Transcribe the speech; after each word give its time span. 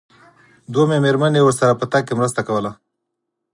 دويمې 0.73 0.97
مېرمنې 1.05 1.41
ورسره 1.43 1.73
په 1.79 1.85
تګ 1.91 2.03
کې 2.07 2.13
مرسته 2.19 2.41
کوله. 2.47 2.71